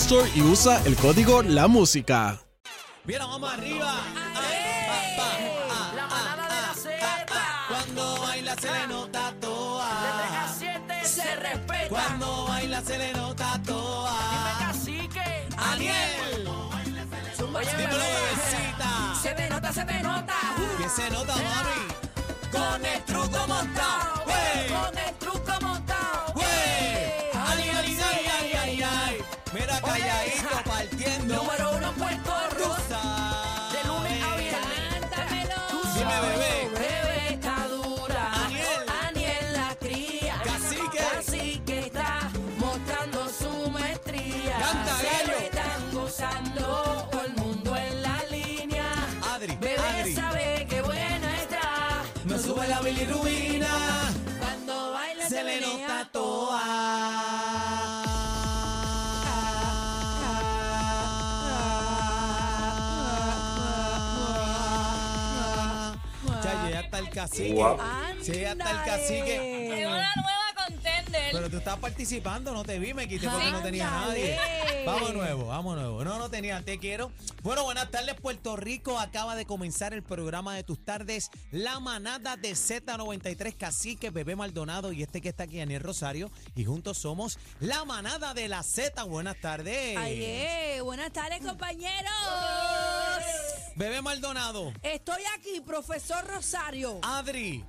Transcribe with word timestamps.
Store 0.00 0.30
y 0.34 0.42
usa 0.42 0.80
el 0.86 0.94
código 0.96 1.42
La 1.42 1.66
Música. 1.66 2.40
Mira, 3.04 3.26
vamos 3.26 3.52
arriba. 3.52 3.94
La 5.96 6.06
manada 6.06 6.54
de 6.54 6.62
la 6.62 6.74
Z. 6.74 7.26
Cuando 7.68 8.20
baila 8.20 8.54
se 8.56 8.70
le 8.70 8.86
nota 8.86 9.32
De 9.32 9.38
3 9.40 9.40
a 9.40 9.40
toa. 9.40 10.54
7 10.58 11.04
se 11.04 11.36
respeta. 11.36 11.88
Cuando 11.88 12.46
baila 12.46 12.80
se 12.82 12.98
le 12.98 13.12
nota 13.12 13.52
Dime 13.54 13.66
toa. 13.66 14.56
cacique. 14.60 15.48
Aniel, 15.56 16.44
dímelo, 16.44 16.70
bebecita. 17.98 19.14
Se 19.20 19.30
te 19.34 19.50
nota, 19.50 19.72
se 19.72 19.84
te 19.84 20.02
nota. 20.02 20.34
¿Qué 20.78 20.88
se 20.88 21.10
nota, 21.10 21.34
mami? 21.34 22.52
Con 22.52 22.86
el 22.86 23.04
truco 23.04 23.46
montado. 23.48 24.17
Ya 66.42 66.80
está 66.80 66.98
el 66.98 67.10
cacique. 67.10 67.66
Sí, 68.22 68.32
ya 68.40 68.52
está 68.52 68.70
el 68.70 68.84
cacique. 68.84 69.80
Es 69.80 69.86
una 69.86 70.12
nueva 70.14 70.66
contender. 70.66 71.32
Pero 71.32 71.50
tú 71.50 71.58
estabas 71.58 71.80
participando, 71.80 72.52
no 72.52 72.64
te 72.64 72.78
vi, 72.78 72.94
me 72.94 73.08
quité 73.08 73.28
porque 73.28 73.50
no 73.50 73.62
tenía 73.62 73.90
nadie. 73.90 74.38
Vamos 74.86 75.14
nuevo, 75.14 75.46
vamos 75.46 75.76
nuevo. 75.76 76.04
No, 76.04 76.18
no 76.18 76.30
tenía, 76.30 76.62
te 76.62 76.78
quiero. 76.78 77.10
Bueno, 77.42 77.64
buenas 77.64 77.90
tardes, 77.90 78.14
Puerto 78.14 78.56
Rico. 78.56 78.98
Acaba 78.98 79.36
de 79.36 79.44
comenzar 79.44 79.92
el 79.92 80.02
programa 80.02 80.54
de 80.54 80.64
tus 80.64 80.84
tardes, 80.84 81.30
La 81.50 81.80
Manada 81.80 82.36
de 82.36 82.52
Z93, 82.52 83.56
Cacique, 83.56 84.10
Bebé 84.10 84.36
Maldonado 84.36 84.92
y 84.92 85.02
este 85.02 85.20
que 85.20 85.28
está 85.28 85.44
aquí, 85.44 85.60
Aniel 85.60 85.82
Rosario. 85.82 86.30
Y 86.56 86.64
juntos 86.64 86.98
somos 86.98 87.38
La 87.60 87.84
Manada 87.84 88.34
de 88.34 88.48
la 88.48 88.62
Z. 88.62 89.02
Buenas 89.04 89.40
tardes. 89.40 89.96
Ay, 89.96 90.24
eh, 90.24 90.80
buenas 90.82 91.12
tardes, 91.12 91.40
compañeros. 91.44 92.12
Bebé 93.78 94.02
Maldonado, 94.02 94.72
Estoy 94.82 95.22
aquí, 95.36 95.60
profesor 95.60 96.26
Rosario. 96.26 96.98
Adri. 97.00 97.64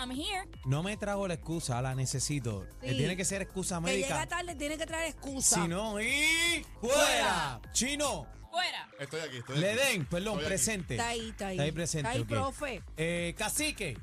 I'm 0.00 0.10
here. 0.10 0.48
No 0.64 0.82
me 0.82 0.96
trago 0.96 1.28
la 1.28 1.34
excusa, 1.34 1.80
la 1.80 1.94
necesito. 1.94 2.66
Sí. 2.80 2.88
Eh, 2.88 2.96
Tiene 2.96 3.16
que 3.16 3.24
ser 3.24 3.40
excusa 3.40 3.80
que 3.80 3.98
llega 3.98 4.16
médica. 4.16 4.26
tarde 4.26 4.56
tiene 4.56 4.76
que 4.76 4.84
traer 4.84 5.10
excusa. 5.12 5.62
Si 5.62 5.68
no, 5.68 6.00
y 6.00 6.66
fuera. 6.80 7.60
Chino. 7.72 8.26
Fuera. 8.50 8.88
Estoy 8.98 9.20
aquí, 9.20 9.36
estoy 9.36 9.54
aquí. 9.54 9.60
Le 9.60 9.76
den, 9.76 10.06
perdón, 10.06 10.32
Estoy 10.34 10.46
presente. 10.48 10.94
Está 10.94 11.08
ahí, 11.10 11.28
está 11.28 11.46
ahí. 11.46 11.54
Está 11.54 11.62
ahí 11.62 11.72
presente. 11.72 12.08
Está 12.08 12.18
ahí, 12.18 12.24
profe. 12.24 12.82
Eh, 12.96 13.34
cacique. 13.38 13.96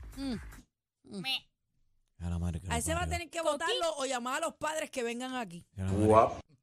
Me. 1.03 1.49
A 2.19 2.29
la 2.29 2.39
madre 2.39 2.61
que 2.61 2.71
A 2.71 2.77
ese 2.77 2.93
va 2.93 3.03
a 3.03 3.07
tener 3.07 3.29
que 3.29 3.41
votarlo 3.41 3.97
o 3.97 4.05
llamar 4.05 4.37
a 4.37 4.39
los 4.39 4.53
padres 4.55 4.89
que 4.89 5.03
vengan 5.03 5.35
aquí. 5.35 5.65
A 5.77 5.83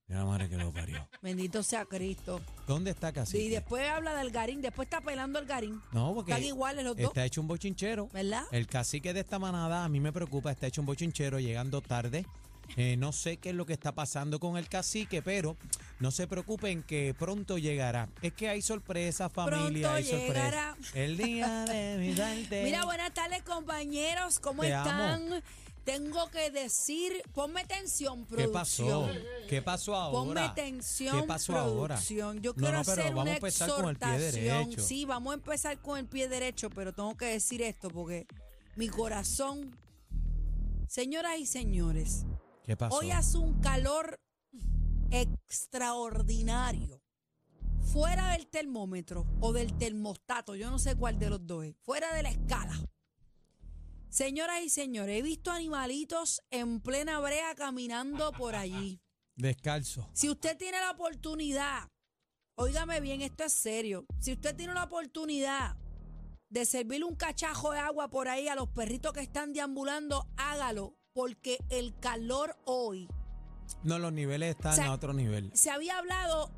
la 0.09 0.15
madre- 0.15 0.15
a 0.15 0.19
la 0.19 0.25
madre 0.25 0.49
que 0.49 0.57
lo 0.57 0.73
parió. 0.73 1.09
Bendito 1.23 1.63
sea 1.63 1.85
Cristo. 1.85 2.41
¿Dónde 2.67 2.91
está 2.91 3.13
cacique? 3.13 3.43
Y 3.45 3.49
después 3.49 3.89
habla 3.89 4.15
del 4.15 4.31
garín, 4.31 4.61
después 4.63 4.87
está 4.87 5.01
pelando 5.01 5.39
el 5.39 5.47
garín. 5.47 5.81
No, 5.93 6.15
porque 6.15 6.33
Están 6.33 6.45
iguales 6.47 6.85
los 6.85 6.97
dos, 6.97 7.07
está 7.07 7.25
hecho 7.25 7.41
un 7.41 7.49
bochinchero. 7.49 8.09
¿verdad? 8.13 8.45
El 8.53 8.67
cacique 8.67 9.13
de 9.13 9.21
esta 9.21 9.39
manada 9.39 9.85
a 9.85 9.89
mí 9.89 10.01
me 10.01 10.13
preocupa, 10.13 10.51
está 10.53 10.67
hecho 10.67 10.81
un 10.81 10.87
bochinchero 10.87 11.39
llegando 11.41 11.81
tarde. 11.81 12.25
Eh, 12.77 12.97
no 12.97 13.13
sé 13.13 13.37
qué 13.37 13.51
es 13.51 13.55
lo 13.55 13.65
que 13.65 13.73
está 13.75 13.93
pasando 13.93 14.41
con 14.41 14.57
el 14.57 14.69
cacique, 14.69 15.23
pero 15.23 15.57
no 16.01 16.11
se 16.11 16.27
preocupen 16.27 16.83
que 16.83 17.15
pronto 17.17 17.59
llegará. 17.59 18.09
Es 18.23 18.33
que 18.33 18.49
hay 18.49 18.61
sorpresa, 18.61 19.29
familia, 19.29 19.59
Pronto 19.89 19.91
hay 19.93 20.03
sorpresa. 20.05 20.33
llegará. 20.35 20.77
El 20.95 21.17
día 21.17 21.65
de 21.65 21.97
mi 21.99 22.13
darte. 22.17 22.65
Mira, 22.65 22.85
buenas 22.85 23.15
tardes, 23.15 23.45
compañeros. 23.45 24.41
¿Cómo 24.41 24.63
Te 24.63 24.69
están? 24.71 25.43
Tengo 25.87 26.29
que 26.31 26.51
decir, 26.51 27.23
ponme 27.33 27.65
tensión, 27.65 28.27
¿Qué 28.27 28.49
pasó? 28.49 28.85
producción. 29.07 29.25
¿Qué 29.49 29.63
pasó 29.63 29.95
ahora? 29.95 30.19
Ponme 30.19 30.49
tensión, 30.55 31.21
¿Qué 31.21 31.27
pasó 31.27 31.57
ahora? 31.57 31.95
producción. 31.95 32.43
Yo 32.43 32.51
No, 32.51 32.57
quiero 32.57 32.79
no, 32.79 32.85
pero 32.85 32.93
hacer 33.03 33.05
vamos 33.15 33.23
una 33.23 33.31
a 33.31 33.35
empezar 33.37 33.71
con 33.71 33.89
el 33.89 33.97
pie 33.97 34.09
exhortación. 34.17 34.65
derecho. 34.65 34.83
Sí, 34.83 35.05
vamos 35.05 35.31
a 35.31 35.35
empezar 35.35 35.81
con 35.81 35.99
el 35.99 36.07
pie 36.07 36.29
derecho, 36.29 36.69
pero 36.71 36.93
tengo 36.93 37.17
que 37.17 37.27
decir 37.27 37.63
esto 37.63 37.89
porque 37.89 38.27
mi 38.75 38.89
corazón, 38.89 39.79
señoras 40.89 41.39
y 41.39 41.47
señores, 41.47 42.27
¿Qué 42.65 42.77
pasó? 42.77 42.97
hoy 42.97 43.13
hace 43.13 43.39
un 43.39 43.61
calor 43.61 44.21
extraordinario. 45.11 47.01
Fuera 47.93 48.33
del 48.33 48.49
termómetro 48.49 49.25
o 49.41 49.53
del 49.53 49.73
termostato, 49.79 50.57
yo 50.57 50.69
no 50.69 50.79
sé 50.81 50.97
cuál 50.97 51.19
de 51.21 51.31
los 51.31 51.47
dos 51.47 51.65
es, 51.65 51.77
fuera 51.83 52.13
de 52.15 52.25
la 52.25 52.31
escala. 52.31 52.75
Señoras 54.17 54.63
y 54.65 54.71
señores, 54.71 55.19
he 55.19 55.21
visto 55.21 55.51
animalitos 55.51 56.41
en 56.51 56.81
plena 56.81 57.21
brea 57.21 57.55
caminando 57.55 58.33
por 58.33 58.57
allí. 58.57 58.99
Descalzo. 59.35 60.09
Si 60.15 60.31
usted 60.31 60.57
tiene 60.57 60.81
la 60.81 60.93
oportunidad, 60.93 61.91
óigame 62.55 63.01
bien, 63.01 63.21
esto 63.21 63.45
es 63.45 63.53
serio. 63.53 64.07
Si 64.19 64.33
usted 64.33 64.57
tiene 64.57 64.73
la 64.73 64.85
oportunidad 64.85 65.77
de 66.49 66.65
servirle 66.65 67.05
un 67.05 67.17
cachajo 67.17 67.73
de 67.73 67.79
agua 67.79 68.09
por 68.09 68.29
ahí 68.29 68.49
a 68.49 68.55
los 68.55 68.71
perritos 68.71 69.13
que 69.13 69.21
están 69.21 69.53
deambulando, 69.53 70.27
hágalo, 70.39 70.97
porque 71.13 71.59
el 71.69 71.95
calor 72.01 72.57
hoy. 72.65 73.09
No, 73.83 73.99
los 73.99 74.15
niveles 74.15 74.57
están 74.57 74.73
O 74.73 74.77
sea, 74.77 74.87
a 74.87 74.93
otro 74.95 75.13
nivel. 75.13 75.51
Se 75.53 75.69
había 75.69 75.99
hablado 75.99 76.51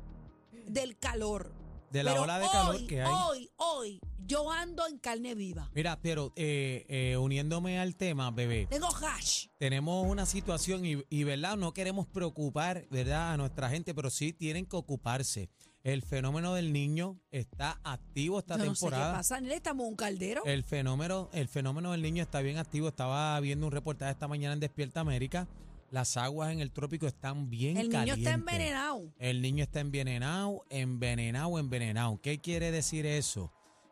del 0.65 0.97
calor. 0.97 1.58
De 1.91 2.03
la 2.03 2.11
pero 2.11 2.23
ola 2.23 2.39
de 2.39 2.45
hoy, 2.45 2.51
calor 2.51 2.87
que 2.87 3.01
hay. 3.01 3.13
Hoy, 3.13 3.49
hoy, 3.57 4.01
yo 4.25 4.51
ando 4.51 4.85
en 4.87 4.99
carne 4.99 5.33
viva. 5.35 5.69
Mira, 5.73 5.99
pero 6.01 6.33
eh, 6.35 6.85
eh, 6.87 7.17
uniéndome 7.17 7.79
al 7.79 7.95
tema, 7.95 8.29
bebé, 8.31 8.67
Tengo 8.69 8.87
hash. 8.95 9.47
tenemos 9.57 10.05
una 10.07 10.25
situación 10.25 10.85
y, 10.85 11.03
y, 11.09 11.23
¿verdad? 11.23 11.57
No 11.57 11.73
queremos 11.73 12.07
preocupar, 12.07 12.85
¿verdad? 12.91 13.33
A 13.33 13.37
nuestra 13.37 13.69
gente, 13.69 13.93
pero 13.95 14.09
sí 14.09 14.33
tienen 14.33 14.65
que 14.65 14.75
ocuparse. 14.75 15.49
El 15.81 16.01
fenómeno 16.03 16.53
del 16.53 16.73
niño 16.73 17.19
está 17.31 17.79
activo 17.85 18.39
esta 18.39 18.57
Yo 18.57 18.65
no 18.65 18.75
sé 18.75 18.85
qué 18.85 18.89
temporada. 18.91 19.13
pasa, 19.13 19.39
Nele, 19.39 19.55
estamos 19.55 19.87
un 19.87 19.95
caldero. 19.95 20.43
El 20.45 20.63
fenómeno, 20.63 21.29
el 21.31 21.47
fenómeno 21.47 21.93
del 21.93 22.01
niño 22.01 22.21
está 22.21 22.41
bien 22.41 22.57
activo. 22.57 22.89
Estaba 22.89 23.39
viendo 23.39 23.65
un 23.65 23.71
reportaje 23.71 24.11
esta 24.11 24.27
mañana 24.27 24.53
en 24.53 24.59
Despierta 24.59 24.99
América. 24.99 25.47
Las 25.91 26.17
aguas 26.17 26.51
en 26.51 26.59
el 26.59 26.71
trópico 26.71 27.07
están 27.07 27.49
bien 27.49 27.77
el 27.77 27.89
niño 27.89 27.99
calientes. 27.99 28.25
está 28.25 28.33
envenenado. 28.35 29.13
El 29.17 29.41
niño 29.41 29.63
está 29.63 29.79
envenenado, 29.79 30.65
envenenado, 30.69 31.57
envenenado. 31.57 32.19
¿Qué 32.21 32.39
quiere 32.39 32.71
decir 32.71 33.05
eso? 33.05 33.51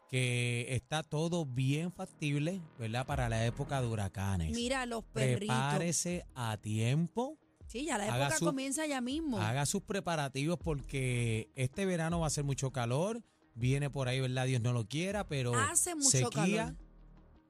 Que 0.10 0.68
está 0.70 1.04
todo 1.04 1.46
bien 1.46 1.92
factible, 1.92 2.62
¿verdad? 2.80 3.06
Para 3.06 3.28
la 3.30 3.46
época 3.46 3.82
de 3.82 3.88
huracanes. 3.88 4.56
Mira 4.56 4.86
los 4.86 5.04
perritos. 5.04 5.56
Prepárese 5.56 6.26
a 6.36 6.58
tiempo 6.58 7.38
Sí, 7.68 7.84
ya 7.86 7.98
la 7.98 8.06
época 8.08 8.38
su- 8.38 8.46
comienza 8.46 8.86
ya 8.86 9.02
mismo. 9.02 9.40
haga 9.42 9.66
sus 9.66 9.82
preparativos 9.82 10.58
porque 10.58 11.50
este 11.56 11.86
verano 11.86 12.20
va 12.22 12.28
a 12.28 12.30
ser 12.30 12.46
mucho 12.46 12.72
calor. 12.72 13.22
Viene 13.56 13.90
por 13.90 14.08
ahí, 14.08 14.22
¿verdad? 14.22 14.46
Dios 14.46 14.62
no 14.62 14.72
lo 14.72 14.88
quiera, 14.88 15.28
pero 15.28 15.54
Hace 15.56 15.96
mucho 15.96 16.10
sequía, 16.12 16.66
calor. 16.68 16.76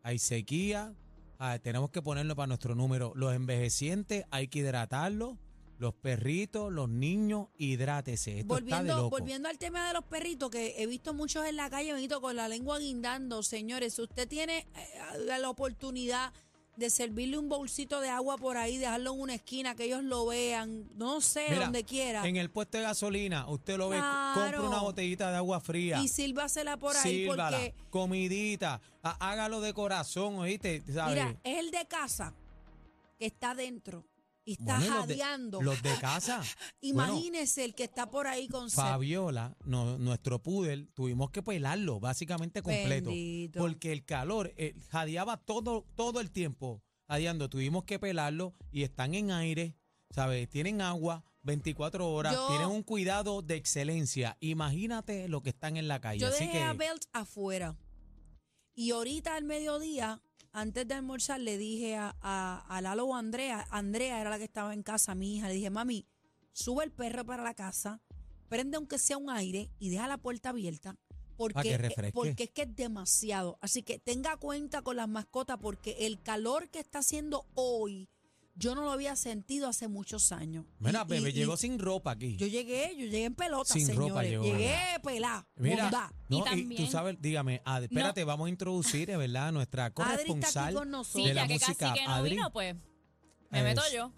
hay 0.03 0.17
sequía. 0.17 0.93
Ah, 1.39 1.59
tenemos 1.59 1.89
que 1.89 2.01
ponerlo 2.01 2.35
para 2.35 2.47
nuestro 2.47 2.75
número. 2.75 3.13
Los 3.15 3.33
envejecientes 3.33 4.25
hay 4.31 4.47
que 4.47 4.59
hidratarlos. 4.59 5.37
Los 5.79 5.93
perritos, 5.93 6.73
los 6.73 6.89
niños, 6.89 7.49
hidrátese. 7.59 8.39
Esto 8.39 8.57
está 8.57 8.65
de 8.65 8.71
Volviendo, 8.71 9.03
loco. 9.03 9.09
volviendo 9.19 9.47
al 9.47 9.59
tema 9.59 9.87
de 9.87 9.93
los 9.93 10.03
perritos, 10.05 10.49
que 10.49 10.73
he 10.81 10.87
visto 10.87 11.13
muchos 11.13 11.45
en 11.45 11.55
la 11.55 11.69
calle, 11.69 11.93
Benito, 11.93 12.19
con 12.19 12.35
la 12.35 12.47
lengua 12.47 12.79
guindando. 12.79 13.43
Señores, 13.43 13.93
si 13.93 14.01
usted 14.01 14.27
tiene 14.27 14.65
eh, 14.75 15.37
la 15.39 15.47
oportunidad 15.47 16.33
de 16.77 16.89
servirle 16.91 17.37
un 17.37 17.49
bolsito 17.49 17.99
de 18.01 18.09
agua 18.09 18.37
por 18.37 18.55
ahí, 18.55 18.77
dejarlo 18.77 19.13
en 19.15 19.19
una 19.21 19.33
esquina, 19.35 19.75
que 19.75 19.85
ellos 19.85 20.03
lo 20.03 20.27
vean, 20.27 20.87
no 20.95 21.21
sé, 21.21 21.47
Mira, 21.49 21.63
donde 21.65 21.83
quiera. 21.83 22.25
En 22.27 22.35
el 22.37 22.49
puesto 22.51 22.77
de 22.77 22.83
gasolina, 22.83 23.47
usted 23.49 23.77
lo 23.77 23.89
ve, 23.89 23.97
compra 23.97 24.61
una 24.61 24.79
botellita 24.81 25.31
de 25.31 25.37
agua 25.37 25.59
fría. 25.59 25.99
Y 26.01 26.07
sírvasela 26.07 26.77
por 26.77 26.95
ahí 26.95 27.25
sírvala, 27.25 27.57
porque, 27.57 27.73
comidita, 27.89 28.79
há- 29.01 29.31
hágalo 29.31 29.59
de 29.59 29.73
corazón, 29.73 30.35
¿oíste? 30.35 30.83
Mira, 30.87 31.35
es 31.43 31.57
el 31.59 31.71
de 31.71 31.85
casa 31.87 32.33
que 33.17 33.25
está 33.25 33.55
dentro 33.55 34.05
y 34.47 34.53
está 34.53 34.77
Bueno, 34.79 34.85
y 34.85 34.97
los 34.99 35.07
de- 35.07 35.17
jadeando. 35.17 35.61
Los 35.61 35.83
de 35.83 35.95
casa. 35.99 36.41
Bueno, 36.81 37.03
Imagínese 37.11 37.65
el 37.65 37.75
que 37.75 37.83
está 37.83 38.09
por 38.09 38.27
ahí 38.27 38.47
con. 38.47 38.71
Fabiola, 38.71 39.57
no- 39.65 39.97
nuestro 39.97 40.41
pudel, 40.41 40.89
tuvimos 40.93 41.31
que 41.31 41.43
pelarlo 41.43 41.99
básicamente 41.99 42.61
completo. 42.61 43.09
Bendito. 43.09 43.59
Porque 43.59 43.91
el 43.91 44.05
calor 44.05 44.53
eh, 44.55 44.73
jadeaba 44.89 45.35
todo, 45.37 45.85
todo 45.95 46.21
el 46.21 46.31
tiempo. 46.31 46.81
Jadeando, 47.09 47.49
tuvimos 47.49 47.83
que 47.83 47.99
pelarlo 47.99 48.55
y 48.71 48.83
están 48.83 49.15
en 49.15 49.31
aire, 49.31 49.75
¿sabes? 50.11 50.49
Tienen 50.49 50.81
agua 50.81 51.25
24 51.41 52.09
horas, 52.09 52.33
Yo- 52.33 52.47
tienen 52.47 52.67
un 52.67 52.83
cuidado 52.83 53.41
de 53.41 53.55
excelencia. 53.55 54.37
Imagínate 54.39 55.27
lo 55.27 55.41
que 55.41 55.49
están 55.49 55.75
en 55.75 55.89
la 55.89 55.99
calle. 55.99 56.19
Yo 56.21 56.27
Así 56.27 56.45
dejé 56.45 56.51
que 56.59 56.63
a 56.63 56.71
Belt 56.73 57.03
afuera. 57.11 57.75
Y 58.75 58.91
ahorita 58.91 59.35
al 59.35 59.43
mediodía, 59.43 60.21
antes 60.57 60.87
de 60.87 60.95
almorzar, 60.95 61.39
le 61.39 61.57
dije 61.57 61.95
a, 61.95 62.15
a, 62.19 62.65
a 62.67 62.81
Lalo 62.81 63.05
o 63.05 63.15
a 63.15 63.19
Andrea, 63.19 63.67
Andrea 63.69 64.19
era 64.19 64.31
la 64.31 64.39
que 64.39 64.45
estaba 64.45 64.73
en 64.73 64.81
casa, 64.81 65.13
mi 65.13 65.35
hija, 65.35 65.47
le 65.47 65.53
dije, 65.53 65.69
mami, 65.69 66.07
sube 66.51 66.83
el 66.83 66.91
perro 66.91 67.23
para 67.23 67.43
la 67.43 67.53
casa, 67.53 68.01
prende 68.49 68.77
aunque 68.77 68.97
sea 68.97 69.17
un 69.17 69.29
aire 69.29 69.69
y 69.77 69.89
deja 69.89 70.07
la 70.07 70.17
puerta 70.17 70.49
abierta. 70.49 70.95
Porque, 71.37 72.11
porque 72.11 72.45
es 72.45 72.49
que 72.49 72.63
es 72.63 72.75
demasiado. 72.75 73.59
Así 73.61 73.83
que 73.83 73.99
tenga 73.99 74.37
cuenta 74.37 74.81
con 74.81 74.95
las 74.95 75.07
mascotas 75.07 75.59
porque 75.61 75.95
el 76.07 76.19
calor 76.23 76.69
que 76.69 76.79
está 76.79 76.99
haciendo 76.99 77.45
hoy, 77.53 78.09
yo 78.57 78.73
no 78.75 78.81
lo 78.83 78.91
había 78.91 79.15
sentido 79.15 79.67
hace 79.67 79.87
muchos 79.87 80.31
años. 80.31 80.65
Mira, 80.79 81.03
Y- 81.05 81.09
bebé, 81.09 81.29
y- 81.29 81.33
llegó 81.33 81.53
y 81.53 81.57
sin 81.57 81.77
ropa 81.79 82.11
aquí. 82.11 82.35
Yo 82.37 82.47
llegué, 82.47 82.91
yo 82.97 83.05
llegué 83.05 83.25
en 83.25 83.35
pelota, 83.35 83.73
Sin 83.73 83.85
señores. 83.85 84.09
ropa 84.09 84.23
llegó, 84.23 84.43
llegué 84.43 84.75
pelá, 85.03 85.47
Mira, 85.55 85.89
no, 86.29 86.37
Y 86.37 86.39
y, 86.39 86.39
tú 86.39 86.45
también- 86.45 86.91
sabes, 86.91 87.17
dígame, 87.21 87.61
Ad- 87.65 87.83
espérate, 87.83 88.23
vamos 88.23 88.47
a 88.47 88.49
introducir, 88.49 89.07
¿verdad? 89.15 89.51
Nuestra 89.51 89.85
Adri 89.85 89.93
está 89.93 90.03
aquí 90.03 90.11
corresponsal 90.25 90.73
con 90.73 90.83
Sí, 90.85 90.89
nosotros. 90.91 91.25
de 91.27 91.33
la 91.33 91.45
música, 91.45 91.75
casi 91.75 91.99
que 91.99 92.05
no 92.05 92.13
Adri. 92.13 92.29
vino, 92.31 92.51
pues 92.51 92.75
me 93.49 93.63
meto 93.63 93.81
yo. 93.93 94.11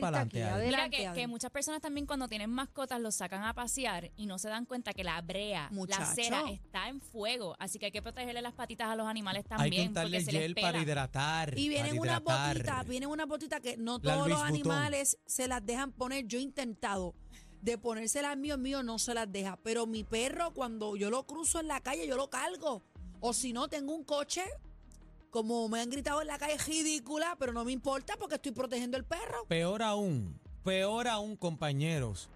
Para 0.00 0.20
aquí. 0.20 0.36
Mira 0.36 0.54
Adelante, 0.54 1.10
que, 1.14 1.26
muchas 1.26 1.50
personas 1.50 1.80
también 1.80 2.06
cuando 2.06 2.28
tienen 2.28 2.50
mascotas 2.50 3.00
los 3.00 3.14
sacan 3.14 3.44
a 3.44 3.54
pasear 3.54 4.10
y 4.16 4.26
no 4.26 4.38
se 4.38 4.48
dan 4.48 4.66
cuenta 4.66 4.92
que 4.92 5.04
la 5.04 5.20
brea, 5.20 5.68
Muchacho. 5.70 6.00
la 6.00 6.14
cera 6.14 6.50
está 6.50 6.88
en 6.88 7.00
fuego. 7.00 7.56
Así 7.58 7.78
que 7.78 7.86
hay 7.86 7.92
que 7.92 8.02
protegerle 8.02 8.42
las 8.42 8.54
patitas 8.54 8.88
a 8.88 8.96
los 8.96 9.06
animales 9.06 9.44
Hay 9.44 9.48
que 9.48 9.56
también 9.56 9.88
untarle 9.88 10.18
porque 10.18 10.24
se 10.24 10.32
les 10.32 10.42
gel 10.42 10.54
para 10.54 10.78
hidratar. 10.80 11.58
Y 11.58 11.68
vienen 11.68 11.98
unas 11.98 12.22
botitas, 12.22 12.86
vienen 12.86 13.08
unas 13.08 13.26
botitas 13.26 13.60
que 13.60 13.76
no 13.76 13.98
todos 13.98 14.28
los 14.28 14.42
animales 14.42 15.18
se 15.26 15.48
las 15.48 15.64
dejan 15.64 15.92
poner. 15.92 16.26
Yo 16.26 16.38
he 16.38 16.42
intentado 16.42 17.14
de 17.62 17.78
ponérselas 17.78 18.36
mío, 18.36 18.58
mío 18.58 18.82
no 18.82 18.98
se 18.98 19.14
las 19.14 19.30
deja. 19.30 19.56
Pero 19.62 19.86
mi 19.86 20.04
perro, 20.04 20.52
cuando 20.52 20.96
yo 20.96 21.10
lo 21.10 21.26
cruzo 21.26 21.60
en 21.60 21.68
la 21.68 21.80
calle, 21.80 22.06
yo 22.06 22.16
lo 22.16 22.28
cargo. 22.28 22.82
O 23.20 23.32
si 23.32 23.52
no, 23.52 23.68
tengo 23.68 23.94
un 23.94 24.04
coche, 24.04 24.42
como 25.32 25.66
me 25.70 25.80
han 25.80 25.88
gritado 25.88 26.20
en 26.20 26.26
la 26.28 26.38
calle, 26.38 26.58
ridícula, 26.58 27.34
pero 27.38 27.52
no 27.54 27.64
me 27.64 27.72
importa 27.72 28.16
porque 28.18 28.34
estoy 28.36 28.52
protegiendo 28.52 28.98
el 28.98 29.04
perro. 29.04 29.46
Peor 29.48 29.82
aún, 29.82 30.38
peor 30.62 31.08
aún, 31.08 31.36
compañeros, 31.36 32.28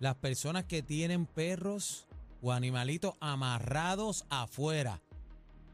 las 0.00 0.16
personas 0.16 0.64
que 0.64 0.82
tienen 0.82 1.26
perros 1.26 2.06
o 2.40 2.50
animalitos 2.50 3.14
amarrados 3.20 4.24
afuera, 4.30 5.00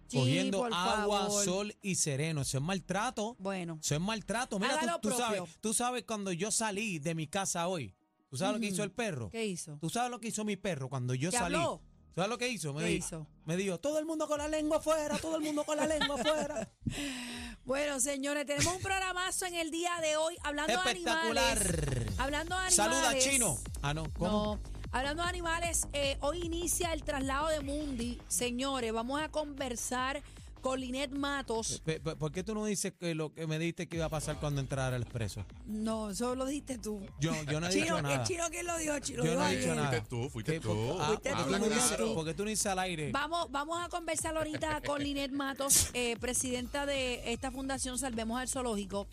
Sí, 0.09 0.19
cogiendo 0.19 0.65
agua, 0.67 1.21
favor. 1.21 1.45
sol 1.45 1.77
y 1.81 1.95
sereno. 1.95 2.43
Eso 2.43 2.59
es 2.59 2.63
maltrato. 2.65 3.37
Bueno, 3.39 3.79
Eso 3.83 3.95
es 3.95 4.01
maltrato. 4.01 4.59
Mira, 4.59 4.99
tú, 5.01 5.11
sabes, 5.13 5.43
tú 5.61 5.73
sabes 5.73 6.05
cuando 6.05 6.31
yo 6.33 6.51
salí 6.51 6.99
de 6.99 7.15
mi 7.15 7.27
casa 7.27 7.69
hoy. 7.69 7.95
¿Tú 8.29 8.37
sabes 8.37 8.55
lo 8.55 8.61
que 8.61 8.67
hizo 8.67 8.83
el 8.83 8.91
perro? 8.91 9.31
¿qué 9.31 9.47
hizo? 9.47 9.79
¿Tú 9.81 9.89
sabes 9.91 10.11
lo 10.11 10.19
que 10.21 10.29
hizo 10.29 10.45
mi 10.45 10.57
perro 10.57 10.89
cuando 10.89 11.15
yo 11.15 11.31
¿Te 11.31 11.39
salí? 11.39 11.55
habló? 11.55 11.81
¿Sabes 12.15 12.31
lo 12.31 12.39
que 12.39 12.49
hizo? 12.49 12.73
Me 12.73 12.83
¿Qué 12.85 12.89
dijo, 12.91 13.07
hizo? 13.07 13.27
me 13.45 13.57
dijo, 13.57 13.79
todo 13.79 13.99
el 13.99 14.05
mundo 14.07 14.29
con 14.29 14.39
la 14.39 14.47
lengua 14.49 14.79
afuera, 14.79 15.19
todo 15.19 15.37
el 15.37 15.43
mundo 15.43 15.65
con 15.65 15.77
la 15.77 15.87
lengua 15.87 16.21
afuera. 16.21 16.69
Bueno, 17.65 17.99
señores, 17.99 18.45
tenemos 18.45 18.75
un 18.77 18.83
programazo 18.83 19.47
en 19.47 19.55
el 19.55 19.71
día 19.71 19.91
de 20.03 20.19
hoy 20.19 20.37
hablando 20.43 20.71
de 20.75 20.79
Espectacular. 20.79 21.57
animales. 21.57 22.19
Hablando 22.19 22.55
de 22.57 22.67
animales. 22.67 22.75
Saluda, 22.75 23.19
chino. 23.19 23.59
Ah, 23.81 23.95
no, 23.95 24.05
¿cómo? 24.13 24.31
No. 24.31 24.61
Hablando 24.93 25.23
de 25.23 25.29
animales, 25.31 25.89
eh, 25.95 26.19
hoy 26.21 26.43
inicia 26.45 26.93
el 26.93 27.03
traslado 27.03 27.49
de 27.49 27.61
Mundi. 27.61 28.21
Señores, 28.29 28.93
vamos 28.93 29.19
a 29.23 29.31
conversar 29.31 30.23
con 30.65 30.81
Linet 30.81 31.11
Matos. 31.11 31.83
Pe- 31.85 32.01
pe- 32.01 32.17
¿Por 32.17 32.33
qué 32.33 32.43
tú 32.43 32.55
no 32.55 32.65
dices 32.65 32.95
que 32.99 33.15
lo 33.15 33.35
que 33.35 33.47
me 33.47 33.59
dijiste 33.59 33.87
que 33.87 33.97
iba 33.97 34.07
a 34.07 34.09
pasar 34.09 34.41
cuando 34.41 34.63
entrara 34.63 34.97
el 34.97 35.03
expreso? 35.03 35.45
No, 35.67 36.09
eso 36.09 36.35
lo 36.35 36.47
dijiste 36.47 36.79
tú. 36.79 37.03
Yo, 37.21 37.35
yo 37.45 37.61
no 37.61 37.67
he 37.67 37.71
Chino, 37.71 37.85
dicho 37.85 38.01
nada. 38.03 38.23
¿Es 38.23 38.29
chino 38.29 38.45
quién 38.51 38.67
lo 38.67 38.79
dijo? 38.79 38.99
Chino 39.01 39.25
Yo 39.25 39.31
dijo 39.33 39.43
no 39.43 39.47
he 39.49 39.57
dicho 39.59 39.73
ayer. 39.73 39.77
nada. 39.77 39.91
Fuiste 39.91 40.09
tú, 40.09 40.31
fuiste 40.31 40.53
¿Qué? 40.55 40.61
tú. 40.61 40.69
¿Por- 40.69 41.03
ah, 41.03 41.07
Fuiste 41.09 41.31
¿por 41.35 41.39
tú, 41.39 41.45
qué 41.45 41.45
tú 41.45 41.51
no 41.53 41.59
fuiste 41.67 41.75
dices- 41.85 41.97
tú. 41.99 42.15
¿Por 42.15 42.25
qué 42.25 42.35
tú 42.35 42.45
no 42.45 42.49
dices 42.49 42.67
al 42.67 42.79
aire? 42.79 43.13
Vamos, 43.13 43.51
vamos 43.51 43.85
a 43.85 43.89
conversar 43.91 44.35
ahorita 44.39 44.81
con 44.81 45.03
Linet 45.03 45.33
Matos, 45.33 45.91
eh, 45.93 46.17
presidenta 46.19 46.87
de 46.87 47.31
esta 47.31 47.51
fundación 47.51 47.99
Salvemos 47.99 48.41
al 48.41 48.49
Zoológico. 48.49 49.07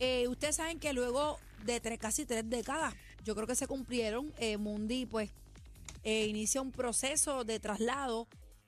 Eh, 0.00 0.26
ustedes 0.28 0.56
saben 0.56 0.78
que 0.78 0.94
luego 0.94 1.38
de 1.66 1.78
tres, 1.80 1.98
casi 1.98 2.24
tres 2.24 2.48
décadas, 2.48 2.94
yo 3.22 3.34
creo 3.34 3.46
que 3.46 3.54
se 3.54 3.66
cumplieron, 3.66 4.32
eh, 4.38 4.56
Mundi 4.56 5.04
pues 5.04 5.28
eh, 6.04 6.24
inicia 6.26 6.62
un 6.62 6.72
proceso 6.72 7.44
de 7.44 7.60
traslado 7.60 8.26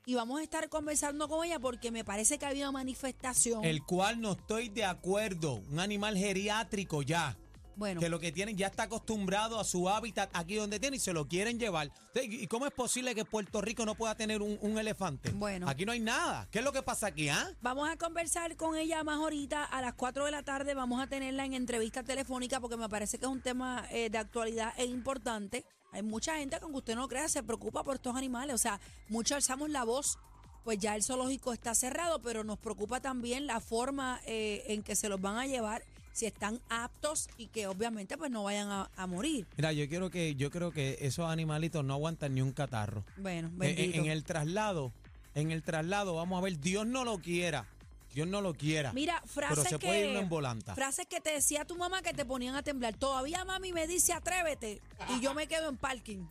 y 0.09 0.15
vamos 0.15 0.39
a 0.39 0.43
estar 0.43 0.67
conversando 0.69 1.29
con 1.29 1.45
ella 1.45 1.59
porque 1.59 1.91
me 1.91 2.03
parece 2.03 2.39
que 2.39 2.45
ha 2.47 2.49
habido 2.49 2.71
manifestación. 2.71 3.63
El 3.63 3.83
cual 3.83 4.19
no 4.19 4.31
estoy 4.31 4.69
de 4.69 4.83
acuerdo. 4.83 5.61
Un 5.69 5.79
animal 5.79 6.17
geriátrico 6.17 7.03
ya. 7.03 7.37
bueno, 7.75 8.01
Que 8.01 8.09
lo 8.09 8.19
que 8.19 8.31
tienen 8.31 8.57
ya 8.57 8.65
está 8.65 8.83
acostumbrado 8.83 9.59
a 9.59 9.63
su 9.63 9.87
hábitat 9.87 10.31
aquí 10.33 10.55
donde 10.55 10.79
tiene 10.79 10.97
y 10.97 10.99
se 10.99 11.13
lo 11.13 11.27
quieren 11.27 11.59
llevar. 11.59 11.91
¿Y 12.15 12.47
cómo 12.47 12.65
es 12.65 12.73
posible 12.73 13.13
que 13.13 13.23
Puerto 13.23 13.61
Rico 13.61 13.85
no 13.85 13.93
pueda 13.93 14.15
tener 14.15 14.41
un, 14.41 14.57
un 14.61 14.79
elefante? 14.79 15.29
Bueno. 15.29 15.69
Aquí 15.69 15.85
no 15.85 15.91
hay 15.91 15.99
nada. 15.99 16.47
¿Qué 16.49 16.57
es 16.57 16.65
lo 16.65 16.71
que 16.71 16.81
pasa 16.81 17.05
aquí, 17.05 17.29
ah? 17.29 17.47
Vamos 17.61 17.87
a 17.87 17.95
conversar 17.95 18.55
con 18.55 18.75
ella 18.77 19.03
más 19.03 19.17
ahorita 19.17 19.63
a 19.63 19.79
las 19.79 19.93
4 19.93 20.25
de 20.25 20.31
la 20.31 20.41
tarde. 20.41 20.73
Vamos 20.73 20.99
a 21.03 21.05
tenerla 21.05 21.45
en 21.45 21.53
entrevista 21.53 22.01
telefónica 22.01 22.59
porque 22.59 22.77
me 22.77 22.89
parece 22.89 23.19
que 23.19 23.25
es 23.25 23.31
un 23.31 23.41
tema 23.43 23.85
eh, 23.91 24.09
de 24.09 24.17
actualidad 24.17 24.73
e 24.75 24.85
importante. 24.85 25.65
Hay 25.91 26.03
mucha 26.03 26.37
gente 26.37 26.57
que 26.57 26.63
aunque 26.63 26.77
usted 26.79 26.95
no 26.95 27.07
crea 27.07 27.27
se 27.27 27.43
preocupa 27.43 27.83
por 27.83 27.95
estos 27.95 28.15
animales. 28.15 28.53
O 28.55 28.57
sea, 28.57 28.79
muchos 29.09 29.35
alzamos 29.37 29.69
la 29.69 29.83
voz. 29.83 30.17
Pues 30.63 30.77
ya 30.77 30.95
el 30.95 31.01
zoológico 31.03 31.53
está 31.53 31.73
cerrado, 31.73 32.19
pero 32.21 32.43
nos 32.43 32.59
preocupa 32.59 32.99
también 32.99 33.47
la 33.47 33.59
forma 33.61 34.19
eh, 34.27 34.63
en 34.67 34.83
que 34.83 34.95
se 34.95 35.07
los 35.09 35.19
van 35.19 35.37
a 35.37 35.47
llevar, 35.47 35.81
si 36.11 36.25
están 36.25 36.59
aptos 36.69 37.29
y 37.37 37.47
que 37.47 37.65
obviamente 37.65 38.17
pues 38.17 38.29
no 38.29 38.43
vayan 38.43 38.69
a, 38.69 38.91
a 38.97 39.07
morir. 39.07 39.47
Mira, 39.55 39.71
yo 39.71 39.87
quiero 39.87 40.09
que 40.11 40.35
yo 40.35 40.51
creo 40.51 40.71
que 40.71 40.97
esos 41.01 41.27
animalitos 41.31 41.83
no 41.85 41.93
aguantan 41.93 42.35
ni 42.35 42.41
un 42.41 42.51
catarro. 42.51 43.05
Bueno, 43.17 43.47
En- 43.47 43.57
bendito. 43.57 43.97
En, 43.99 44.05
en 44.05 44.11
el 44.11 44.23
traslado, 44.25 44.91
en 45.33 45.51
el 45.51 45.63
traslado, 45.63 46.13
vamos 46.15 46.37
a 46.37 46.43
ver, 46.43 46.59
Dios 46.59 46.85
no 46.85 47.05
lo 47.05 47.19
quiera. 47.19 47.65
Dios 48.13 48.27
no 48.27 48.41
lo 48.41 48.53
quiera. 48.53 48.91
Mira, 48.93 49.21
frases 49.25 49.57
pero 49.57 49.69
se 49.69 49.79
que 49.79 49.87
puede 49.87 50.11
ir 50.11 50.17
en 50.17 50.29
volanta. 50.29 50.75
frases 50.75 51.05
que 51.07 51.21
te 51.21 51.31
decía 51.31 51.65
tu 51.65 51.75
mamá 51.75 52.01
que 52.01 52.13
te 52.13 52.25
ponían 52.25 52.55
a 52.55 52.63
temblar. 52.63 52.95
Todavía 52.95 53.45
mami 53.45 53.71
me 53.71 53.87
dice 53.87 54.13
atrévete 54.13 54.81
y 55.09 55.19
yo 55.21 55.33
me 55.33 55.47
quedo 55.47 55.69
en 55.69 55.77
parking. 55.77 56.25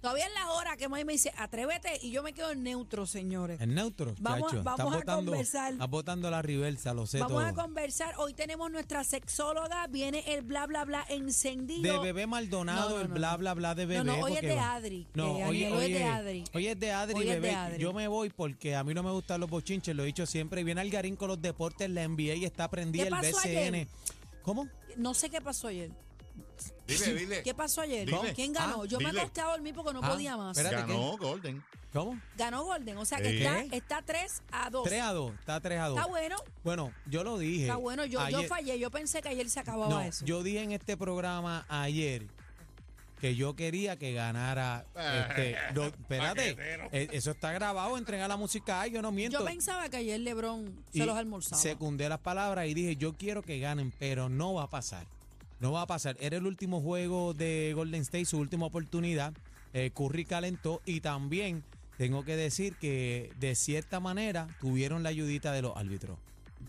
Todavía 0.00 0.26
en 0.26 0.34
la 0.34 0.50
hora 0.52 0.76
que 0.76 0.88
me 0.88 1.02
dice 1.04 1.32
atrévete 1.36 1.98
y 2.02 2.10
yo 2.10 2.22
me 2.22 2.32
quedo 2.32 2.50
en 2.52 2.62
neutro, 2.62 3.06
señores. 3.06 3.60
En 3.60 3.74
neutro, 3.74 4.14
Vamos- 4.20 4.50
chacho. 4.52 4.62
vamos 4.62 4.92
a 4.94 4.96
botando- 4.98 5.32
conversar. 5.32 5.72
Estás 5.72 5.88
botando 5.90 6.30
la 6.30 6.42
reversa, 6.42 6.94
lo 6.94 7.06
sé 7.06 7.18
Vamos 7.18 7.42
a 7.44 7.52
conversar. 7.54 8.14
Hoy 8.18 8.34
tenemos 8.34 8.70
nuestra 8.70 9.02
sexóloga, 9.04 9.86
viene 9.88 10.22
el 10.26 10.42
bla 10.42 10.66
bla 10.66 10.84
bla 10.84 11.04
encendido. 11.08 11.92
De 11.92 11.98
bebé 11.98 12.26
Maldonado, 12.26 12.90
No, 12.90 12.94
no, 12.96 13.00
el 13.02 13.08
bla 13.08 13.36
bla 13.36 13.54
bla 13.54 13.74
de 13.74 13.86
bebé. 13.86 14.04
No, 14.04 14.16
no, 14.16 14.22
hoy 14.24 14.34
es 14.34 14.42
de 14.42 14.58
Adri, 14.58 15.06
No, 15.14 15.32
hoy, 15.32 15.42
Aniel, 15.42 15.72
hoy 15.72 15.78
hoy 15.78 15.92
es 15.92 15.98
de 15.98 16.04
Adri. 16.04 16.44
Hoy 16.54 16.66
es 16.68 16.80
de 16.80 16.92
Adri, 16.92 17.14
Hoy 17.14 17.26
de 17.26 17.34
bebé. 17.40 17.54
Adri. 17.54 17.78
Yo 17.82 17.92
me 17.92 18.06
voy 18.06 18.30
porque 18.30 18.76
a 18.76 18.84
mí 18.84 18.94
no 18.94 19.02
me 19.02 19.10
gustan 19.10 19.40
los 19.40 19.50
bochinches, 19.50 19.96
lo 19.96 20.02
he 20.02 20.06
dicho 20.06 20.26
siempre. 20.26 20.62
Viene 20.62 20.80
Algarín 20.82 21.16
con 21.16 21.28
los 21.28 21.40
deportes, 21.42 21.88
la 21.90 22.02
NBA 22.04 22.34
y 22.34 22.44
está 22.44 22.68
prendida 22.68 23.04
¿Qué 23.04 23.08
el 23.08 23.32
BCN. 23.32 23.74
ayer? 23.74 23.88
¿Cómo? 24.42 24.68
No 24.96 25.14
sé 25.14 25.30
qué 25.30 25.40
pasó 25.40 25.68
ayer. 25.68 25.90
Dile, 26.86 27.14
dile. 27.14 27.42
¿Qué 27.42 27.54
pasó 27.54 27.80
ayer? 27.80 28.06
Dile. 28.06 28.32
¿Quién 28.34 28.52
ganó? 28.52 28.82
Ah, 28.82 28.86
Yo 28.86 28.98
me 28.98 29.06
dile. 29.06 29.20
acosté 29.20 29.40
a 29.40 29.46
dormir 29.46 29.74
porque 29.74 29.92
no 29.92 30.00
Ah, 30.02 30.10
podía 30.10 30.36
más. 30.36 30.56
espérate. 30.56 30.92
Ganó 30.92 31.16
Golden. 31.18 31.62
¿Cómo? 31.92 32.20
Ganó 32.36 32.64
Golden, 32.64 32.98
o 32.98 33.04
sea 33.04 33.18
que 33.18 33.30
Sí. 33.30 33.36
está, 33.42 33.60
está 33.74 34.02
3 34.02 34.42
a 34.52 34.68
2. 34.70 34.84
3 34.84 35.02
a 35.02 35.12
2. 35.12 35.32
Está 35.38 35.60
3 35.60 35.78
a 35.80 35.88
2. 35.88 35.96
Está 35.98 36.08
bueno, 36.10 36.36
Bueno, 36.62 36.92
yo 37.06 37.24
lo 37.24 37.38
dije. 37.38 37.62
está 37.64 37.76
bueno. 37.76 38.04
Yo, 38.04 38.20
yo 38.28 38.38
ayer- 38.38 38.48
fallé, 38.48 38.78
yo 38.78 38.90
pensé 38.90 39.22
que 39.22 39.30
ayer 39.30 39.48
se 39.48 39.60
acababa 39.60 39.88
No, 39.88 40.00
eso. 40.02 40.24
yo 40.24 40.42
dije 40.42 40.62
en 40.62 40.72
este 40.72 40.96
programa 40.96 41.64
ayer 41.68 42.26
que 43.20 43.34
yo 43.34 43.56
quería 43.56 43.96
que 43.98 44.12
ganara 44.12 44.84
este 44.94 45.56
no, 45.74 45.84
espérate 45.84 46.54
Paquetero. 46.54 46.88
eh, 46.92 47.08
eso 47.12 47.30
está 47.30 47.50
grabado 47.50 47.96
entrega 47.96 48.28
la 48.28 48.36
música 48.36 48.82
ahí 48.82 48.90
yo 48.90 49.00
no 49.00 49.10
miento 49.10 49.38
Yo 49.38 49.44
pensaba 49.46 49.88
que 49.88 49.96
ayer 49.96 50.20
LeBron 50.20 50.84
Y 50.92 50.98
se 50.98 51.06
los 51.06 51.16
almorzaba. 51.16 51.60
secundé 51.60 52.10
las 52.10 52.18
palabras 52.18 52.66
y 52.66 52.74
dije 52.74 52.96
yo 52.96 53.14
quiero 53.14 53.40
que 53.42 53.58
ganen 53.58 53.90
pero 53.98 54.28
no 54.28 54.52
va 54.52 54.64
a 54.64 54.70
pasar 54.70 55.06
no 55.60 55.72
va 55.72 55.82
a 55.82 55.86
pasar 55.86 56.16
era 56.20 56.36
el 56.36 56.46
último 56.46 56.80
juego 56.80 57.34
de 57.34 57.72
Golden 57.74 58.02
State 58.02 58.26
su 58.26 58.38
última 58.38 58.66
oportunidad 58.66 59.32
Eh, 59.72 59.90
Curry 59.94 60.24
calentó 60.24 60.80
y 60.86 61.00
también 61.00 61.62
tengo 61.98 62.24
que 62.24 62.36
decir 62.36 62.76
que 62.76 63.30
de 63.38 63.54
cierta 63.54 64.00
manera 64.00 64.48
tuvieron 64.60 65.02
la 65.02 65.10
ayudita 65.10 65.52
de 65.52 65.62
los 65.62 65.76
árbitros 65.76 66.16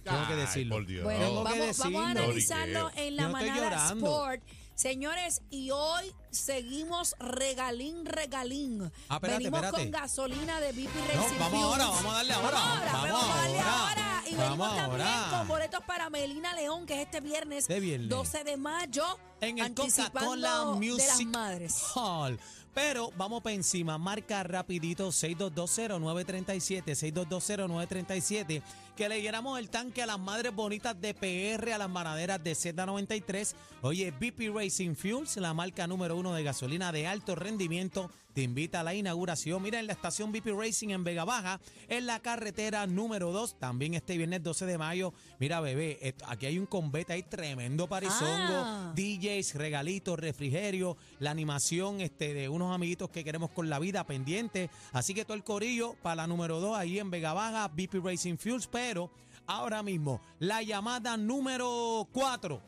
tengo 0.03 0.27
que 0.27 0.33
Ay, 0.33 0.39
decirlo 0.39 0.75
por 0.75 0.85
Dios. 0.85 1.03
Bueno, 1.03 1.43
que 1.43 1.59
vamos, 1.59 1.77
vamos 1.77 2.01
a 2.03 2.09
analizarlo 2.11 2.91
en 2.95 3.15
la 3.15 3.23
no 3.23 3.29
manada. 3.31 3.87
Sport. 3.93 4.41
Señores, 4.77 5.41
y 5.49 5.71
hoy 5.71 6.13
seguimos 6.29 7.15
regalín, 7.17 8.05
regalín. 8.05 8.91
Ah, 9.09 9.15
espérate, 9.15 9.37
venimos 9.39 9.63
espérate. 9.63 9.83
con 9.83 9.91
gasolina 9.91 10.59
de 10.59 10.71
No, 11.15 11.23
Racing 11.23 11.39
vamos 11.39 11.63
ahora, 11.63 11.85
vamos 11.87 12.05
a 12.05 12.15
darle 12.17 12.33
ahora. 12.33 12.57
Vamos 12.59 12.69
ahora, 12.69 12.91
Vamos 12.91 13.23
a 13.23 13.35
darle 13.37 13.59
ahora. 13.59 13.87
ahora. 13.89 14.23
Y 14.29 14.35
Vamos 14.35 14.49
venimos 14.49 14.75
también 14.75 15.29
con 15.39 15.47
boletos 15.47 15.79
para 15.87 16.09
Melina 16.11 16.53
León, 16.53 16.85
que 16.85 16.93
es 16.93 17.05
este 17.07 17.21
viernes, 17.21 17.57
Este 17.63 17.79
viernes. 17.79 18.09
12 18.09 18.43
de 18.43 18.57
mayo. 18.57 19.19
en 19.41 19.57
el 19.57 19.73
Coca-Cola 19.73 20.59
de 20.59 20.65
las 20.65 20.75
Music 20.77 21.27
madres. 21.29 21.75
Hall. 21.95 22.39
Pero 22.77 23.11
vamos 23.17 23.41
para 23.41 23.55
encima, 23.55 23.97
marca 23.97 24.43
rapidito 24.43 25.07
6220-937, 25.07 26.83
6220-937, 26.85 28.61
que 28.95 29.09
le 29.09 29.19
llenamos 29.19 29.57
el 29.57 29.71
tanque 29.71 30.03
a 30.03 30.05
las 30.05 30.19
madres 30.19 30.53
bonitas 30.53 30.95
de 31.01 31.15
PR, 31.15 31.73
a 31.73 31.79
las 31.79 31.89
manaderas 31.89 32.43
de 32.43 32.51
Z93. 32.51 33.55
Oye, 33.81 34.11
BP 34.11 34.53
Racing 34.53 34.93
Fuels, 34.93 35.37
la 35.37 35.55
marca 35.55 35.87
número 35.87 36.15
uno 36.15 36.35
de 36.35 36.43
gasolina 36.43 36.91
de 36.91 37.07
alto 37.07 37.33
rendimiento, 37.33 38.11
te 38.37 38.43
invita 38.43 38.81
a 38.81 38.83
la 38.83 38.93
inauguración. 38.93 39.63
Mira, 39.63 39.79
en 39.79 39.87
la 39.87 39.93
estación 39.93 40.31
BP 40.31 40.49
Racing 40.55 40.89
en 40.89 41.03
Vega 41.03 41.25
Baja, 41.25 41.59
en 41.89 42.05
la 42.05 42.19
carretera 42.19 42.85
número 42.85 43.31
2, 43.31 43.57
también 43.57 43.95
este 43.95 44.15
viernes 44.15 44.43
12 44.43 44.67
de 44.67 44.77
mayo. 44.77 45.11
Mira, 45.39 45.59
bebé, 45.59 45.97
esto- 46.03 46.23
aquí 46.27 46.45
hay 46.45 46.59
un 46.59 46.67
convete 46.67 47.13
ahí 47.13 47.23
tremendo 47.23 47.87
parizongo. 47.89 48.27
Ah. 48.29 48.93
DJs, 48.95 49.55
regalitos, 49.55 50.19
refrigerio, 50.19 50.97
la 51.17 51.31
animación 51.31 51.99
este, 51.99 52.35
de 52.35 52.47
unos 52.47 52.75
amiguitos 52.75 53.09
que 53.09 53.23
queremos 53.23 53.49
con 53.49 53.71
la 53.71 53.79
vida 53.79 54.03
pendiente. 54.05 54.69
Así 54.91 55.15
que 55.15 55.25
todo 55.25 55.33
el 55.33 55.43
corillo 55.43 55.95
para 56.03 56.17
la 56.17 56.27
número 56.27 56.59
2 56.59 56.77
ahí 56.77 56.99
en 56.99 57.09
Vega 57.09 57.33
Baja, 57.33 57.69
BP 57.69 57.95
Racing 58.03 58.37
Fuels. 58.37 58.67
Pero 58.67 59.09
ahora 59.47 59.81
mismo, 59.81 60.21
la 60.37 60.61
llamada 60.61 61.17
número 61.17 62.07
4, 62.11 62.61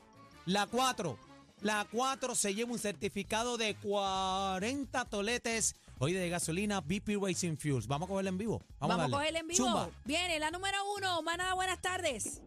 la 0.48 0.66
4, 0.66 1.16
la 1.62 1.86
4 1.92 2.36
se 2.36 2.54
lleva 2.56 2.72
un 2.72 2.80
certificado 2.80 3.58
de 3.58 3.76
40 3.76 5.06
toletes 5.06 5.76
hoy 6.00 6.14
de 6.14 6.30
gasolina 6.30 6.82
BP 6.82 7.22
Racing 7.22 7.58
Fuels. 7.58 7.88
Vamos 7.88 8.08
a 8.08 8.10
cogerla 8.10 8.30
en 8.30 8.38
vivo. 8.38 8.60
Vamos, 8.80 8.80
Vamos, 8.80 8.94
a 8.96 8.98
darle. 8.98 9.16
cogerle 9.16 9.40
en 9.40 9.48
vivo. 9.48 9.66
Zumba. 9.66 9.90
Viene 10.06 10.40
la 10.40 10.52
número 10.52 10.78
uno. 10.98 11.22
Manada, 11.22 11.54
buenas 11.54 11.82
tardes. 11.82 12.42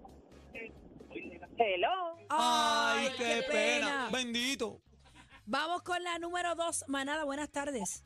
Hello. 1.58 2.16
Ay, 2.30 3.08
qué, 3.16 3.44
pena. 3.50 4.08
Bendito. 4.10 4.80
Vamos 5.46 5.82
con 5.82 6.02
la 6.02 6.18
número 6.18 6.54
dos. 6.54 6.84
Manada, 6.88 7.24
buenas 7.24 7.50
tardes. 7.50 8.04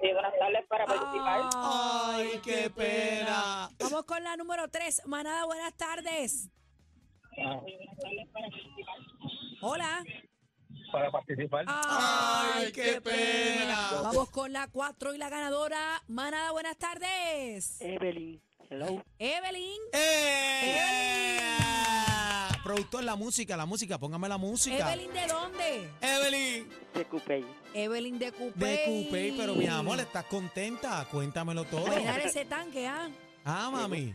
Sí, 0.00 0.12
buenas 0.12 0.32
tardes 0.38 0.66
para 0.68 0.86
participar. 0.86 1.50
Ay, 1.54 2.40
qué 2.42 2.70
pena. 2.70 3.70
Vamos 3.78 4.04
con 4.04 4.22
la 4.22 4.36
número 4.36 4.68
3. 4.68 5.02
Manada, 5.06 5.44
buenas 5.46 5.74
tardes. 5.74 6.50
Hola. 9.66 10.04
Para 10.92 11.10
participar. 11.10 11.64
Ay, 11.66 12.70
qué 12.70 13.00
pena. 13.00 13.92
Vamos 14.02 14.28
con 14.28 14.52
la 14.52 14.68
4 14.68 15.14
y 15.14 15.18
la 15.18 15.30
ganadora. 15.30 16.02
Manada, 16.06 16.50
buenas 16.50 16.76
tardes. 16.76 17.80
Evelyn. 17.80 18.42
Hello. 18.68 19.02
Evelyn. 19.18 19.80
¡Eh! 19.94 21.48
Productor, 22.62 23.04
la 23.04 23.16
música, 23.16 23.56
la 23.56 23.64
música, 23.64 23.96
póngame 23.98 24.28
la 24.28 24.36
música. 24.36 24.92
Evelyn, 24.92 25.14
¿de 25.14 25.26
dónde? 25.28 25.90
Evelyn. 26.02 26.68
De 26.92 27.04
Cupey. 27.06 27.46
Evelyn 27.72 28.18
de 28.18 28.32
Coupé. 28.32 28.66
De 28.66 28.84
Coupé, 28.84 29.34
pero 29.34 29.54
mi 29.54 29.66
amor, 29.66 29.98
¿estás 29.98 30.24
contenta? 30.26 31.06
Cuéntamelo 31.10 31.64
todo. 31.64 31.86
Llenar 31.86 32.20
ese 32.20 32.44
tanque, 32.44 32.86
¿ah? 32.86 33.08
Ah, 33.46 33.70
mami. 33.72 34.14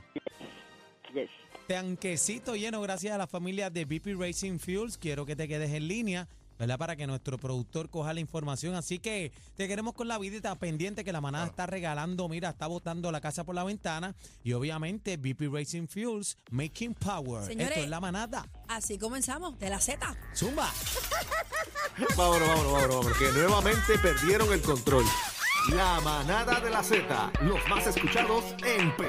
Yes. 1.12 1.32
Tanquecito 1.70 2.56
lleno 2.56 2.82
gracias 2.82 3.14
a 3.14 3.18
la 3.20 3.28
familia 3.28 3.70
de 3.70 3.86
BP 3.86 4.20
Racing 4.20 4.58
Fuels. 4.58 4.98
Quiero 4.98 5.28
que 5.28 5.36
te 5.36 5.48
quedes 5.48 5.72
en 5.72 5.88
línea, 5.88 6.28
¿verdad? 6.58 6.80
Para 6.80 6.96
que 6.96 7.06
nuestro 7.06 7.38
productor 7.38 7.92
coja 7.92 8.12
la 8.12 8.22
información. 8.22 8.74
Así 8.74 8.98
que 8.98 9.32
te 9.56 9.68
queremos 9.68 9.94
con 9.94 10.08
la 10.08 10.18
vidita 10.18 10.56
pendiente 10.56 11.04
que 11.04 11.14
la 11.14 11.22
manada 11.22 11.46
está 11.46 11.68
regalando. 11.68 12.28
Mira, 12.28 12.50
está 12.50 12.66
botando 12.66 13.12
la 13.12 13.22
casa 13.22 13.44
por 13.44 13.54
la 13.54 13.64
ventana. 13.64 14.16
Y 14.44 14.54
obviamente 14.54 15.18
BP 15.18 15.42
Racing 15.54 15.86
Fuels, 15.86 16.40
Making 16.50 16.96
Power. 16.96 17.46
Señores. 17.46 17.70
Esto 17.70 17.84
es 17.84 17.90
la 17.92 18.00
manada. 18.00 18.50
Así 18.68 18.98
comenzamos, 18.98 19.60
de 19.60 19.70
la 19.70 19.80
Z. 19.80 20.18
Zumba. 20.36 20.74
Vámonos, 22.18 22.48
vámonos, 22.48 22.48
vámonos, 22.48 22.96
vámonos, 22.96 23.18
que 23.20 23.32
nuevamente 23.32 24.00
perdieron 24.02 24.52
el 24.54 24.62
control. 24.64 25.06
La 25.68 26.00
manada 26.00 26.60
de 26.62 26.70
la 26.72 26.82
Z, 26.82 27.32
los 27.42 27.60
más 27.68 27.86
escuchados 27.86 28.44
en 28.66 28.96
Perú. 28.98 29.08